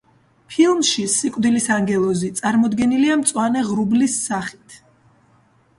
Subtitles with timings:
[0.53, 4.81] ფილმში სიკვდილის ანგელოზი წარმოდგენილია მწვანე ღრუბლის სახით.